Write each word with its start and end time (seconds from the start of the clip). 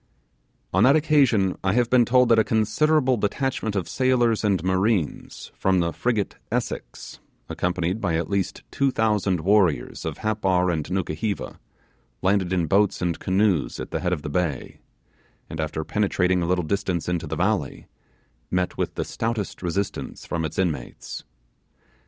On 0.73 0.83
that 0.83 0.95
occasion 0.95 1.55
I 1.63 1.73
have 1.73 1.91
been 1.91 2.05
told 2.05 2.29
that 2.29 2.39
a 2.39 2.43
considerable 2.43 3.17
detachment 3.17 3.75
of 3.75 3.87
sailors 3.87 4.43
and 4.43 4.63
marines 4.63 5.51
from 5.53 5.79
the 5.79 5.93
frigate 5.93 6.37
Essex, 6.51 7.19
accompanied 7.47 8.01
by 8.01 8.15
at 8.15 8.27
least 8.27 8.63
two 8.71 8.89
thousand 8.89 9.41
warriors 9.41 10.03
of 10.03 10.17
Happar 10.17 10.71
and 10.71 10.89
Nukuheva, 10.89 11.59
landed 12.23 12.51
in 12.51 12.65
boats 12.65 12.99
and 13.03 13.19
canoes 13.19 13.79
at 13.79 13.91
the 13.91 13.99
head 13.99 14.11
of 14.11 14.23
the 14.23 14.29
bay, 14.29 14.79
and 15.51 15.59
after 15.59 15.83
penetrating 15.83 16.41
a 16.41 16.47
little 16.47 16.65
distance 16.65 17.07
into 17.07 17.27
the 17.27 17.35
valley, 17.35 17.85
met 18.49 18.77
with 18.79 18.95
the 18.95 19.05
stoutest 19.05 19.61
resistance 19.61 20.25
from 20.25 20.43
its 20.45 20.57
inmates. 20.57 21.25